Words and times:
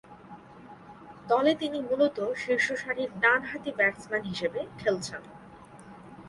দলে 1.27 1.51
তিনি 1.55 1.77
মূলতঃ 1.81 2.19
শীর্ষসারির 2.35 3.09
ডানহাতি 3.19 3.71
ব্যাটসম্যান 3.77 4.23
হিসেবে 4.23 4.59
খেলছেন। 4.77 5.21